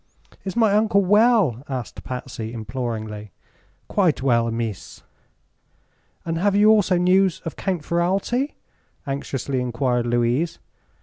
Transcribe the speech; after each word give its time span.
"Is 0.43 0.55
my 0.55 0.71
uncle 0.73 1.05
well?" 1.05 1.63
asked 1.69 2.03
Patsy, 2.03 2.51
imploringly. 2.53 3.29
"Quite 3.87 4.23
well, 4.23 4.49
mees." 4.49 5.03
"And 6.25 6.39
have 6.39 6.55
you 6.55 6.71
also 6.71 6.97
news 6.97 7.39
of 7.45 7.55
Count 7.55 7.83
Ferralti?" 7.83 8.55
anxiously 9.05 9.61
enquired 9.61 10.07
Louise. 10.07 10.57